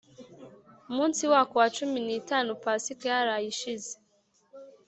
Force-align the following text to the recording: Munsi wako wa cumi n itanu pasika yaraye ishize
Munsi 0.95 1.23
wako 1.33 1.55
wa 1.61 1.67
cumi 1.75 1.97
n 2.05 2.07
itanu 2.19 2.51
pasika 2.63 3.03
yaraye 3.13 3.47
ishize 3.53 3.91